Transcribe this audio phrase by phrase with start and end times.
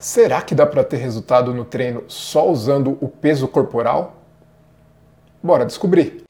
[0.00, 4.14] Será que dá para ter resultado no treino só usando o peso corporal?
[5.42, 6.22] Bora descobrir!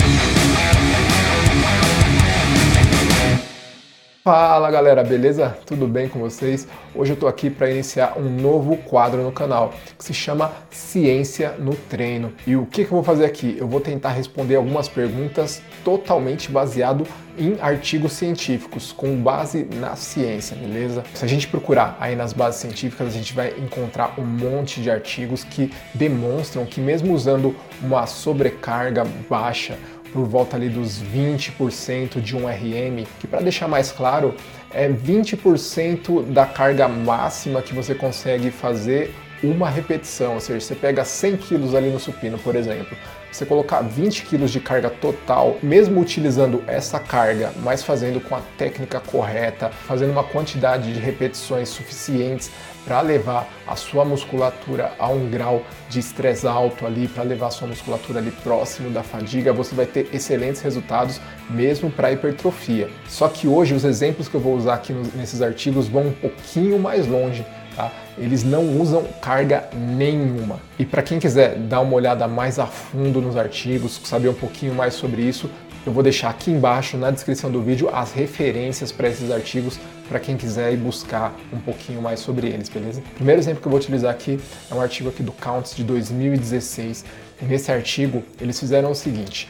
[4.28, 5.56] Fala galera, beleza?
[5.64, 6.68] Tudo bem com vocês?
[6.94, 11.54] Hoje eu tô aqui para iniciar um novo quadro no canal que se chama Ciência
[11.58, 12.34] no Treino.
[12.46, 13.56] E o que, que eu vou fazer aqui?
[13.58, 17.06] Eu vou tentar responder algumas perguntas totalmente baseado
[17.38, 21.04] em artigos científicos, com base na ciência, beleza?
[21.14, 24.90] Se a gente procurar aí nas bases científicas, a gente vai encontrar um monte de
[24.90, 29.78] artigos que demonstram que mesmo usando uma sobrecarga baixa,
[30.18, 34.34] por volta ali dos 20% de um RM, que para deixar mais claro,
[34.68, 41.04] é 20% da carga máxima que você consegue fazer uma repetição, ou seja, você pega
[41.04, 42.96] 100 quilos ali no supino, por exemplo,
[43.30, 48.40] você colocar 20 quilos de carga total, mesmo utilizando essa carga, mas fazendo com a
[48.56, 52.50] técnica correta, fazendo uma quantidade de repetições suficientes
[52.84, 57.50] para levar a sua musculatura a um grau de estresse alto ali, para levar a
[57.50, 62.88] sua musculatura ali próximo da fadiga, você vai ter excelentes resultados mesmo para hipertrofia.
[63.06, 66.78] Só que hoje os exemplos que eu vou usar aqui nesses artigos vão um pouquinho
[66.78, 67.44] mais longe
[67.78, 67.92] Tá?
[68.18, 70.58] Eles não usam carga nenhuma.
[70.80, 74.74] E para quem quiser dar uma olhada mais a fundo nos artigos, saber um pouquinho
[74.74, 75.48] mais sobre isso,
[75.86, 80.18] eu vou deixar aqui embaixo na descrição do vídeo as referências para esses artigos para
[80.18, 83.00] quem quiser ir buscar um pouquinho mais sobre eles, beleza?
[83.00, 85.84] O primeiro exemplo que eu vou utilizar aqui é um artigo aqui do Counts de
[85.84, 87.04] 2016.
[87.40, 89.48] E nesse artigo eles fizeram o seguinte: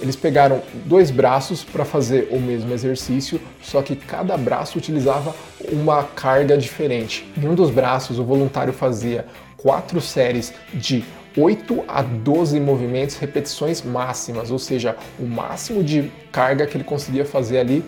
[0.00, 5.34] eles pegaram dois braços para fazer o mesmo exercício, só que cada braço utilizava
[5.72, 7.30] uma carga diferente.
[7.36, 9.26] Em um dos braços, o voluntário fazia
[9.56, 11.04] quatro séries de
[11.36, 17.24] 8 a 12 movimentos, repetições máximas, ou seja, o máximo de carga que ele conseguia
[17.24, 17.84] fazer ali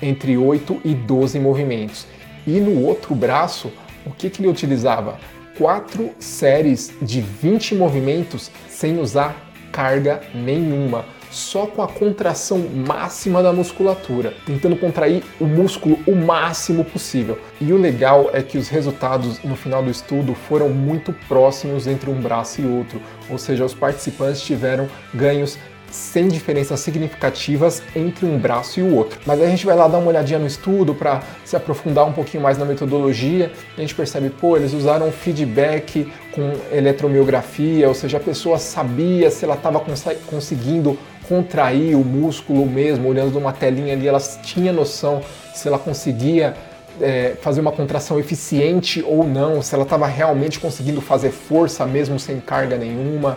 [0.00, 2.06] entre 8 e 12 movimentos.
[2.46, 3.70] E no outro braço,
[4.06, 5.18] o que, que ele utilizava?
[5.58, 13.52] Quatro séries de 20 movimentos sem usar carga nenhuma só com a contração máxima da
[13.52, 17.38] musculatura, tentando contrair o músculo o máximo possível.
[17.60, 22.10] E o legal é que os resultados no final do estudo foram muito próximos entre
[22.10, 25.58] um braço e outro, ou seja, os participantes tiveram ganhos
[25.90, 29.18] sem diferenças significativas entre um braço e o outro.
[29.24, 32.42] Mas a gente vai lá dar uma olhadinha no estudo para se aprofundar um pouquinho
[32.42, 33.50] mais na metodologia.
[33.76, 39.44] A gente percebe, pô, eles usaram feedback com eletromiografia, ou seja, a pessoa sabia se
[39.44, 45.20] ela estava cons conseguindo contrair o músculo mesmo, olhando numa telinha ali, ela tinha noção
[45.54, 46.54] se ela conseguia
[47.00, 52.18] é, fazer uma contração eficiente ou não, se ela estava realmente conseguindo fazer força mesmo
[52.18, 53.36] sem carga nenhuma.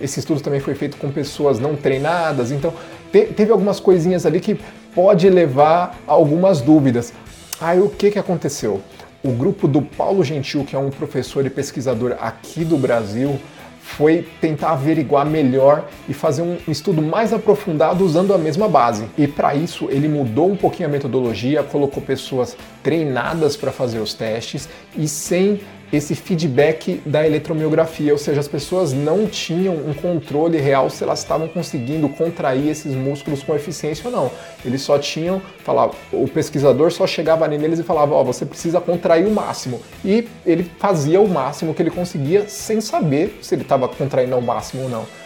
[0.00, 2.72] Esse estudo também foi feito com pessoas não treinadas, então
[3.12, 4.58] te, teve algumas coisinhas ali que
[4.94, 7.12] pode levar a algumas dúvidas.
[7.60, 8.80] Aí o que, que aconteceu?
[9.22, 13.38] O grupo do Paulo Gentil, que é um professor e pesquisador aqui do Brasil,
[13.82, 19.06] foi tentar averiguar melhor e fazer um estudo mais aprofundado usando a mesma base.
[19.18, 24.14] E para isso ele mudou um pouquinho a metodologia, colocou pessoas treinadas para fazer os
[24.14, 25.60] testes e sem
[25.92, 31.18] esse feedback da eletromiografia, ou seja, as pessoas não tinham um controle real se elas
[31.18, 34.30] estavam conseguindo contrair esses músculos com eficiência ou não.
[34.64, 38.80] Eles só tinham, falava, o pesquisador só chegava neles e falava, ó, oh, você precisa
[38.80, 39.82] contrair o máximo.
[40.04, 44.40] E ele fazia o máximo que ele conseguia sem saber se ele estava contraindo ao
[44.40, 45.21] máximo ou não.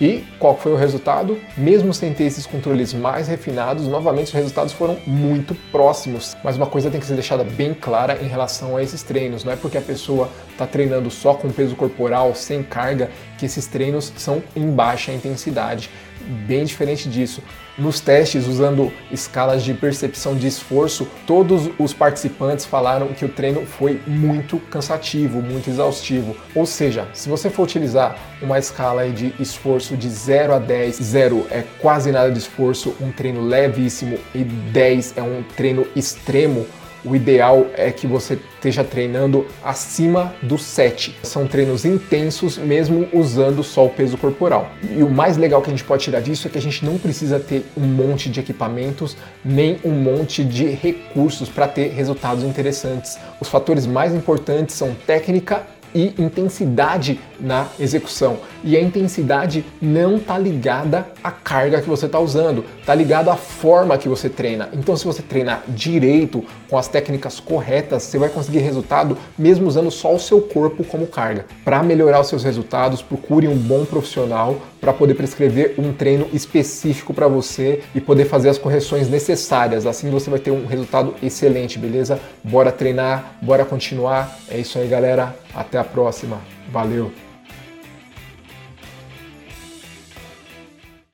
[0.00, 1.40] E qual foi o resultado?
[1.56, 6.36] Mesmo sem ter esses controles mais refinados, novamente os resultados foram muito próximos.
[6.44, 9.52] Mas uma coisa tem que ser deixada bem clara em relação a esses treinos: não
[9.52, 14.12] é porque a pessoa está treinando só com peso corporal, sem carga, que esses treinos
[14.16, 15.88] são em baixa intensidade
[16.26, 17.42] bem diferente disso.
[17.78, 23.66] Nos testes, usando escalas de percepção de esforço, todos os participantes falaram que o treino
[23.66, 26.34] foi muito cansativo, muito exaustivo.
[26.54, 31.46] Ou seja, se você for utilizar uma escala de esforço de 0 a 10, 0
[31.50, 36.66] é quase nada de esforço, um treino levíssimo e 10 é um treino extremo,
[37.06, 41.16] o ideal é que você esteja treinando acima do 7.
[41.22, 44.70] São treinos intensos, mesmo usando só o peso corporal.
[44.90, 46.98] E o mais legal que a gente pode tirar disso é que a gente não
[46.98, 53.16] precisa ter um monte de equipamentos, nem um monte de recursos para ter resultados interessantes.
[53.40, 55.64] Os fatores mais importantes são técnica
[55.96, 58.36] e intensidade na execução.
[58.62, 63.36] E a intensidade não está ligada à carga que você está usando, está ligada à
[63.36, 64.68] forma que você treina.
[64.74, 69.90] Então, se você treinar direito, com as técnicas corretas, você vai conseguir resultado mesmo usando
[69.90, 71.46] só o seu corpo como carga.
[71.64, 77.12] Para melhorar os seus resultados, procure um bom profissional para poder prescrever um treino específico
[77.12, 79.84] para você e poder fazer as correções necessárias.
[79.84, 82.20] Assim você vai ter um resultado excelente, beleza?
[82.44, 84.38] Bora treinar, bora continuar.
[84.48, 85.34] É isso aí, galera.
[85.52, 86.40] Até a próxima.
[86.70, 87.25] Valeu!